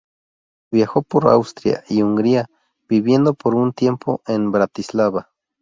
Viajó 0.73 1.03
por 1.03 1.27
Austria 1.27 1.83
y 1.87 2.01
Hungría, 2.01 2.47
viviendo 2.89 3.35
por 3.35 3.53
un 3.53 3.71
tiempo 3.71 4.23
en 4.25 4.51
Bratislava. 4.51 5.29